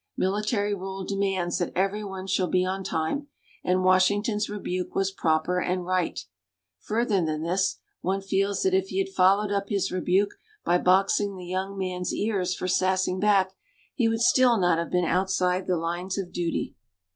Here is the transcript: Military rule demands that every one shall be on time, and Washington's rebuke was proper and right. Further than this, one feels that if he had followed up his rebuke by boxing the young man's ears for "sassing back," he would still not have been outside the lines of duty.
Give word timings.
Military 0.17 0.73
rule 0.73 1.05
demands 1.05 1.59
that 1.59 1.71
every 1.75 2.03
one 2.03 2.25
shall 2.25 2.47
be 2.47 2.65
on 2.65 2.83
time, 2.83 3.27
and 3.63 3.83
Washington's 3.83 4.49
rebuke 4.49 4.95
was 4.95 5.11
proper 5.11 5.59
and 5.61 5.85
right. 5.85 6.21
Further 6.79 7.23
than 7.23 7.43
this, 7.43 7.77
one 8.01 8.19
feels 8.21 8.63
that 8.63 8.73
if 8.73 8.87
he 8.87 8.97
had 8.97 9.09
followed 9.09 9.51
up 9.51 9.69
his 9.69 9.91
rebuke 9.91 10.33
by 10.65 10.79
boxing 10.79 11.35
the 11.35 11.45
young 11.45 11.77
man's 11.77 12.15
ears 12.15 12.55
for 12.55 12.67
"sassing 12.67 13.19
back," 13.19 13.51
he 13.93 14.09
would 14.09 14.21
still 14.21 14.57
not 14.57 14.79
have 14.79 14.89
been 14.89 15.05
outside 15.05 15.67
the 15.67 15.77
lines 15.77 16.17
of 16.17 16.33
duty. 16.33 16.73